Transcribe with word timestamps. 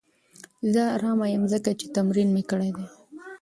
زه 0.73 0.81
ارامه 0.95 1.25
یم 1.35 1.43
ځکه 1.53 1.69
چې 1.79 1.85
تمرین 1.95 2.29
مې 2.35 2.43
کړی 2.51 2.69
دی. 2.75 2.85